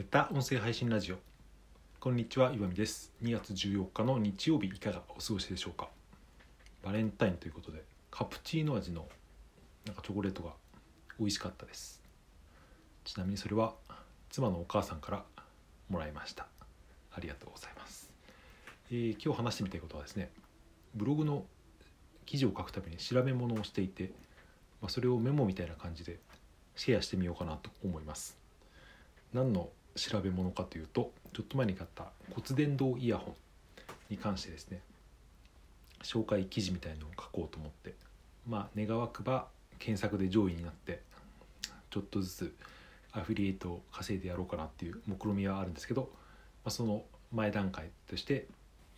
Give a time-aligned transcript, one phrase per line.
[0.00, 1.16] メタ音声配信ラジオ。
[2.00, 3.12] こんにちは岩見です。
[3.22, 5.90] 2月14日の日曜日いかがお過ごしでしょうか？
[6.82, 9.06] バレンタインということでカプチーノ味の
[9.84, 10.52] なんかチョコレートが
[11.18, 12.00] 美味しかったです。
[13.04, 13.74] ちなみにそれは
[14.30, 15.22] 妻のお母さんから
[15.90, 16.46] もらいました。
[17.12, 18.10] ありがとうございます、
[18.90, 20.30] えー、今日話してみたいことはですね
[20.94, 21.44] ブログの
[22.24, 24.12] 記事を書くために調べ物をしていて、
[24.80, 26.20] まあ、それをメモみたいな感じで
[26.74, 28.38] シェアしてみようかなと思います。
[29.34, 33.34] 何の調べ物かというとちょっと前に買った骨伝導イヤホン
[34.10, 34.80] に関してですね
[36.02, 37.94] 紹介記事みたいのを書こうと思って
[38.48, 39.46] まあ願わくば
[39.78, 41.02] 検索で上位になって
[41.90, 42.54] ちょっとずつ
[43.12, 46.02] アフィリエイトを稼いでやろうかなっていう目論見はあるんですけど、
[46.64, 48.46] まあ、その前段階として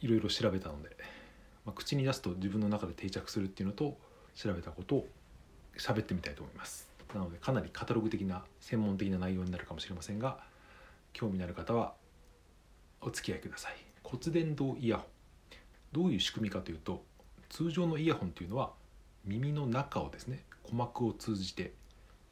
[0.00, 0.90] いろいろ調べたので、
[1.64, 3.96] まあ、口に出すと自分の中で定着するっていうのと
[4.34, 5.06] 調べたことを
[5.78, 6.88] 喋ってみたいと思います。
[7.14, 10.38] なのでかなりカタログ的な専門的な内容になるかもしれませんが
[11.12, 11.94] 興味のある方は
[13.00, 13.76] お付き合いください。
[14.02, 15.06] 骨伝導イヤホン。
[15.92, 17.04] どういう仕組みかというと
[17.48, 18.72] 通常のイヤホンというのは
[19.24, 21.74] 耳の中をですね鼓膜を通じて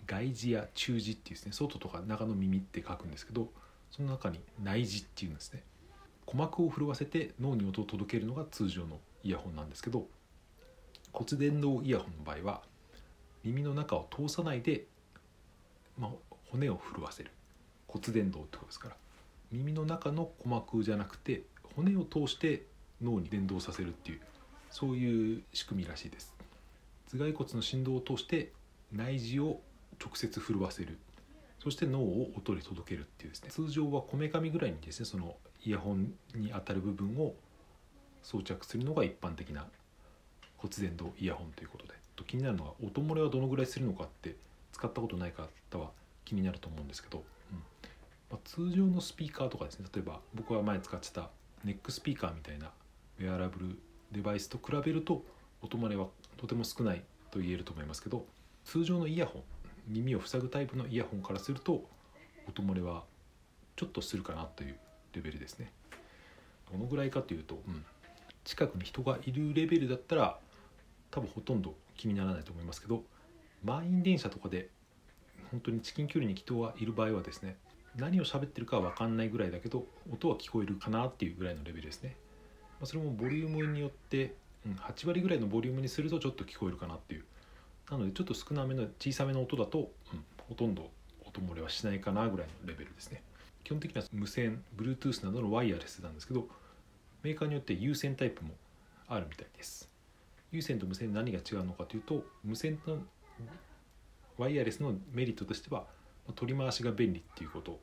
[0.06, 3.48] 外耳や中耳っていうですね外とか中の耳って書くんですけど
[3.90, 5.62] その中に内耳っていうんですね。
[6.26, 10.06] 鼓膜を震わせて脳に音を届けるのが通常のイヤホンなんですけど
[11.12, 12.62] 骨伝導イヤホンの場合は
[13.42, 14.86] 耳の中を通さないで、
[15.98, 16.10] まあ、
[16.50, 17.30] 骨を震わせる。
[17.90, 18.96] 骨伝導ってことですから。
[19.50, 21.42] 耳の中の鼓膜じゃなくて
[21.74, 22.66] 骨を通して
[23.02, 24.20] 脳に伝導させるっていう
[24.70, 26.32] そういう仕組みらしいです。
[27.10, 28.52] 頭蓋骨の振動を通して
[28.92, 29.60] 内耳を
[30.00, 30.98] 直接震わせる。
[31.62, 33.50] そして脳を音に届けるっていうですね。
[33.50, 37.34] 通常はこめかみぐらいにですねそのイヤホンに当たる部分を
[38.22, 39.66] 装着するのが一般的な
[40.56, 42.00] 骨伝導イヤホンということで。
[42.26, 44.36] 気になるのは音漏れはどのぐらいするのかって
[44.72, 45.90] 使ったことない方は
[46.24, 47.24] 気になると思うんですけど、
[48.30, 49.86] まあ、通常のスピーカーとかですね。
[49.92, 51.30] 例えば僕は前使ってた
[51.64, 52.70] ネックスピーカーみたいな
[53.18, 53.78] ウェアラブル
[54.12, 55.24] デバイスと比べると
[55.62, 56.06] 音漏れは
[56.36, 58.24] とても少ないと言えると思いますけど
[58.64, 59.42] 通常のイヤホン
[59.88, 61.84] 耳を塞ぐタイプのイヤホンからすると
[62.48, 63.04] 音漏れは
[63.76, 64.76] ちょっとするかなという
[65.12, 65.72] レベルですね。
[66.70, 67.84] どのぐらいかというと、うん、
[68.44, 70.38] 近くに人がいるレベルだったら
[71.10, 73.02] 多分ほとんど気にならないと思いますけど
[73.64, 74.68] 満員電車とかで
[75.50, 77.56] 本当に至近距離に人がいる場合はですね
[77.96, 82.16] 何を喋ってるかは分かんないぐらいだけど音は聞こえるかなっていうぐらいのレベルですね、
[82.80, 84.34] まそれもボリュームによって
[84.66, 87.24] うん8割ぐらいのボリュームにするとちょっと聞こえるかなっていう。
[87.90, 90.90] なのでちょっと少なめの小さめの音だと、うん、ほとんど
[91.24, 93.22] 音漏れはしないかなぐらいのレベルですね。
[93.64, 96.48] 基本的には無線 Bluetooth などのワイヤレスなんですけど
[97.22, 98.54] メーカーによって有線タイプも
[99.08, 99.88] あるみたいです。
[100.52, 102.98] 有線と無線何が違うのかというと無線と
[104.38, 105.86] ワイヤレスのメリットとしては
[106.32, 107.80] 取り回しが便利っていうこと。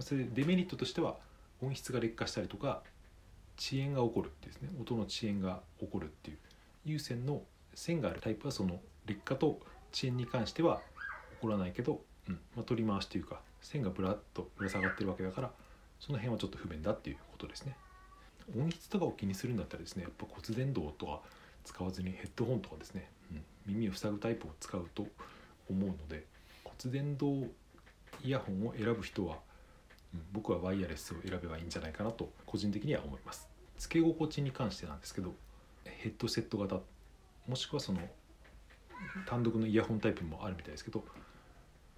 [0.00, 1.16] それデメリットとしては
[1.62, 2.82] 音質が劣化したりとか
[3.58, 4.70] 遅延が起こるってですね。
[4.80, 6.38] 音の遅延が起こるっていう
[6.84, 7.42] 有線の
[7.74, 9.60] 線があるタイプはその劣化と
[9.92, 10.80] 遅延に関しては
[11.34, 12.34] 起こらないけど、うん。
[12.56, 15.50] まあ、取り回しというか線がぶらっとぶら下がってるわけだから
[16.00, 17.76] その辺はちょっと不便だっていうことですね。
[18.56, 21.20] 音質とかを気にするんだったらですねやっぱ骨伝導とか
[21.64, 25.06] 使わずにヘッドホンとかですね、うん、耳を塞ぐタイプを使うと
[25.70, 26.26] 思うので
[26.64, 27.48] 骨伝導
[28.22, 29.38] イヤホンを選ぶ人は、
[30.14, 33.48] うん、僕はワイヤレスを選べばいいんじゃないかなと個人的には思います。
[33.78, 35.34] 付け心地に関してなんですけど
[35.84, 36.80] ヘッドセット型
[37.48, 38.00] もしくはその
[39.26, 41.04] 単独のイヤホンタイプもあるみたいですけど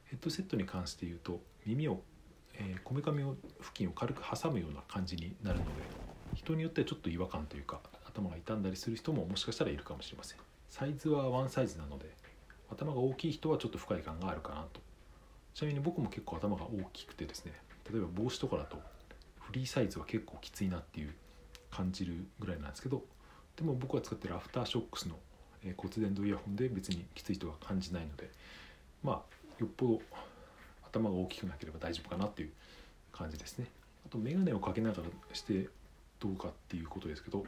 [0.07, 2.01] ヘッドセットに関して言うと耳を
[2.85, 3.37] こめかみ付
[3.75, 5.71] 近を軽く挟むような感じになるので
[6.35, 10.39] 人によってはちょっと違和感というか頭が傷んだりする人ももしかしたらいるかもしれません。
[10.71, 12.07] サイズはワンサイズなので
[12.71, 14.81] 頭が大きい人はちょっと不快感があるかなと。
[15.55, 17.53] ちなみに僕も結構頭が大きくてですね
[17.91, 18.77] 例えば帽子とかだと
[19.41, 21.15] フリーサイズは結構きついなっていう
[21.71, 23.03] 感じるぐらいなんですけど
[23.57, 25.17] でも僕が使ってるアフターショックスの
[25.77, 28.31] 骨伝導イヤホンで別にきつい人は感じないので
[29.03, 29.23] まあ
[29.59, 30.01] よっぽど
[30.87, 32.51] 頭が大きくなければ大丈夫かなっていう
[33.13, 33.67] 感じですね。
[34.07, 35.69] あと眼鏡をかけながらして
[36.21, 37.45] どうかっていうことですけど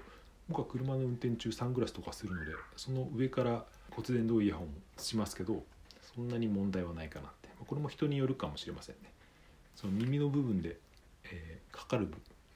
[0.49, 5.65] 僕は車の運転中サングラスとかするのでその上から骨伝導イヤホンをしますけど
[6.15, 9.11] そんなに問題はないかなってこれも人によるかもしれませんね。
[9.75, 10.79] その耳の部分で、
[11.25, 12.09] えー、かかる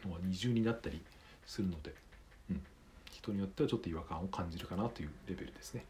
[0.05, 1.02] のは二重になったり
[1.47, 1.94] するので、
[2.50, 2.62] うん、
[3.11, 5.85] 人によってはちょっと違和感を感じるかなというレベルですね。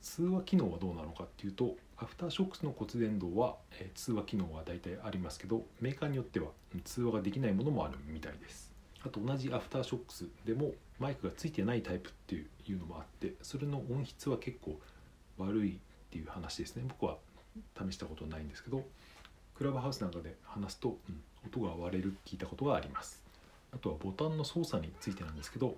[0.00, 6.48] 通話機能はどうなのかっていうとアフターショックスの骨伝導は、えー、通話機能は大体ありますけどメーカーによっては
[6.84, 8.72] 通話ができないものもあるみたいです。
[9.04, 14.78] あと同じアフターショックスでもマイクがついてないタイプっていうのもあってそれの音質は結構
[15.38, 15.78] 悪いっ
[16.10, 16.84] ていう話ですね。
[16.86, 17.16] 僕は
[17.78, 18.84] 試したことないんですけど
[19.54, 23.22] クラブハウスなんかで話すと、うん、音が割れる聞いたことがあります。
[23.72, 25.76] あとはボタンの操作についてなんですけど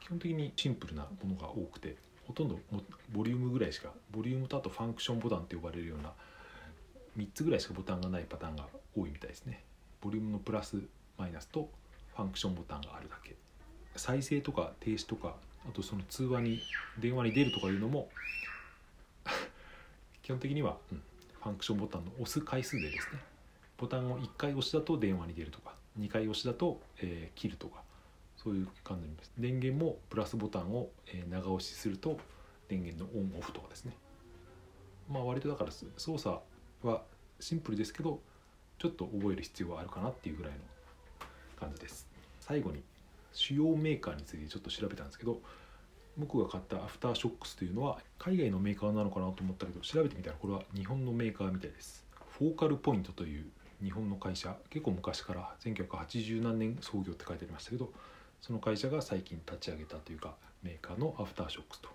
[0.00, 1.96] 基本的にシンプルなものが多くて
[2.26, 2.58] ほとんど
[3.12, 6.12] ボリュームぐらいしかボリュームとあとファンクションボタンって呼ばれるような
[7.16, 8.66] 3つぐらいしかボタンがないパターンが
[8.96, 9.62] 多いみたいですね。
[10.00, 10.82] ボリュームのプラス
[11.16, 11.68] マイナスと
[12.16, 13.36] ファンクションボタンがあるだけ。
[13.96, 15.36] 再生とか停止とか
[15.68, 16.60] あとその通話に
[16.98, 18.08] 電話に出るとかいうのも
[20.22, 21.02] 基本的には、うん、
[21.42, 23.18] ファンクションボタンの押す回数でですね
[23.76, 27.82] ボタンを1回押しだと電話に出るとか2回押しだと、えー、切るとか
[28.36, 29.32] そういう感じです。
[29.38, 32.18] 電源もプラスボタンを、えー、長押しすると
[32.68, 33.92] 電源のオンオフとかですね。
[35.08, 36.38] まあ割とだから操作
[36.82, 37.02] は
[37.38, 38.20] シンプルですけど
[38.78, 40.58] ちょっと覚える必要はあるかなっていうぐらいの
[41.58, 42.08] 感じです。
[42.40, 42.82] 最後に
[43.32, 45.40] 主要メーカーについてちょっと調べたんですけど
[46.16, 52.04] 僕が買ったアフターショックスというのは海外のメーカーなのかなと思ったけど調べてみたらこれは日本のメーカーみたいです。
[52.38, 53.46] フォーカルポイントという
[53.82, 57.92] 日本の会社結構昔から1980何年創業って書いてありましたけど
[58.40, 61.88] その会社が最近立ち上げたというかメーカーのアフターショックスと。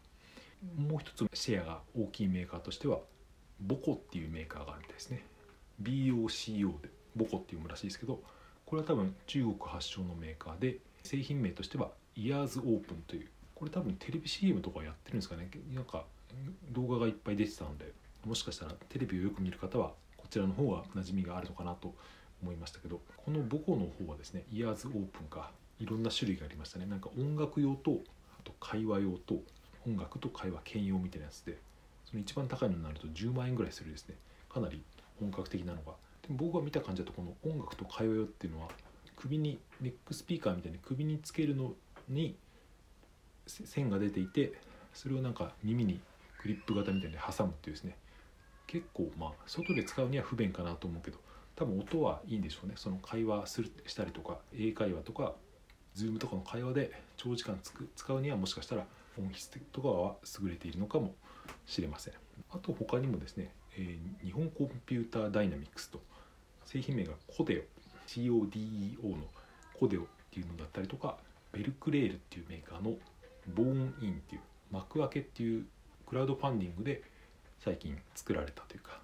[0.75, 2.99] もう一つシェアが大きいメーカーとしては
[3.61, 5.23] ボコっていうメーカーがあるみたいですね。
[5.81, 8.21] BOCO でボコっていうらしいですけど
[8.65, 15.49] これは多分中国発祥のメーカーで製品名としてはイヤーズオープンというこれ多分テレビ CM とかやってるんですかね。
[15.73, 16.05] なんか
[16.71, 17.91] 動画がいっぱい出てたので
[18.23, 21.95] もしかしたらテレビをよく見る方はこちらの方が馴染みがあるのかなと
[22.43, 25.49] 思いましたけどこのボコの方はですねイヤーズオープンか
[25.79, 26.85] いろんな種類がありましたね。
[26.85, 27.99] なんか音楽用と
[28.39, 29.41] あと会話用と
[29.87, 31.57] 音楽と会話兼用みたいなやつで
[32.05, 34.15] その一番高いのになると10万円ぐらいするですね。
[34.49, 34.83] かなり
[35.19, 35.93] 本格的なのが。
[36.21, 38.67] でも僕が見た感じだとこの音楽と会話用っていうのは
[39.15, 41.73] 首にネックスピーカーみたいに首につけるの
[42.07, 42.35] に
[43.47, 44.53] 線が出ていて
[44.93, 45.99] それをなんか耳に
[46.39, 47.95] クリップ型みたいに挟むっていうですね。
[48.67, 51.17] 結構まあ外で使うには不便かなと思うけど
[51.55, 52.73] 多分音はいいんでしょうね。
[52.75, 55.33] その会話するしたりとか英会話とか
[55.95, 57.59] Zoom とかの会話で長時間
[57.95, 58.85] 使うにはもしかしたら
[59.17, 61.15] 音質とかは優れているのかも
[61.65, 62.13] しれません。
[62.51, 65.99] あと他にもですね、えー、日本コンピューターダイナミクスと
[66.65, 67.77] 製品名がコデオ。
[68.07, 69.17] CODEO の
[69.77, 71.17] コデオっていうのだったりとか
[71.51, 72.95] ベルクレールっていうメーカーの
[73.55, 74.41] ボーンインっていう
[74.71, 75.65] 幕開けっていう
[76.05, 77.01] クラウドファンディングで
[77.59, 79.01] 最近作られたというか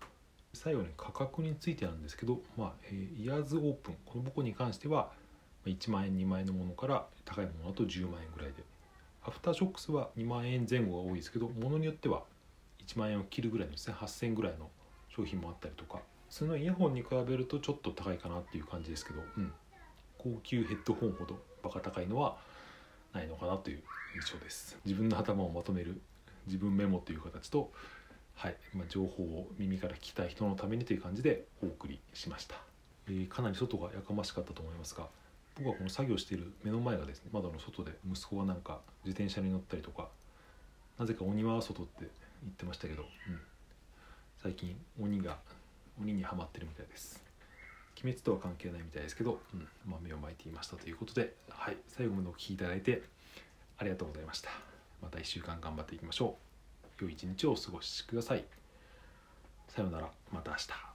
[0.54, 5.12] 最後に価格についてなんですけど、まあえー、イヤーズオープンこのボコに関しては
[5.66, 8.64] 1万円2万円のものから高いものだと10万円ぐらいで
[9.26, 12.24] アフターショックスは2万円前後が多いですけどものによっては
[12.86, 14.70] 1万円を切るぐらいのですね8000円ぐらいの
[15.10, 16.00] 商品もあったりとか
[16.30, 19.54] 普通のイヤホンに比べるとちょっと高いかなっていう感じですけど、うん、
[20.18, 22.38] 高級ヘッドホンほどバカ高いのは
[23.14, 23.84] ないのかなという
[24.16, 24.78] 印象です。
[24.86, 26.02] 自分の頭をまとめる
[26.48, 27.72] 自分メモという形と
[28.36, 32.56] はい、まあ、情報を耳から聞きたい人のためにという感じでお送りしました、
[33.08, 35.08] えー、かなり外がやかましかったと思いますが
[35.56, 40.08] 僕はこの作業している目の前がですね窓の外で息子がなんか自転車に乗ったりとか
[40.98, 42.08] なぜかお庭は外って言
[42.50, 43.40] ってましたけど、うん、
[44.42, 45.38] 最近鬼が
[46.02, 47.24] 鬼にはまってるみたいです。
[48.04, 53.04] 鬼滅とは関係ないみたいですけど、うんまあ、目を巻いていましたということで、はい、最後までお聴きいただいて
[53.78, 54.50] ありがとうございました。
[55.02, 56.36] また1週間頑張っていきましょ
[57.00, 57.04] う。
[57.04, 58.44] 良い一日をお過ごしください。
[59.70, 60.10] さようなら。
[60.32, 60.93] また明日。